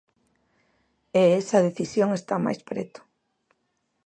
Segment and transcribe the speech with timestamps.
[1.21, 2.99] E esa decisión está máis preto.